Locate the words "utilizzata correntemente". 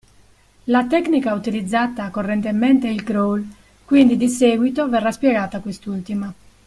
1.31-2.87